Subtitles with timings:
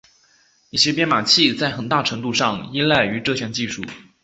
[0.71, 3.83] 一些编码器在很大程度上依赖于这项技术。